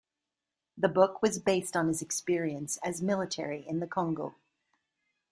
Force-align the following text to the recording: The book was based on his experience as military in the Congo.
The 0.75 0.89
book 0.89 1.21
was 1.21 1.37
based 1.37 1.77
on 1.77 1.87
his 1.87 2.01
experience 2.01 2.77
as 2.83 3.03
military 3.03 3.61
in 3.67 3.81
the 3.81 3.85
Congo. 3.85 4.33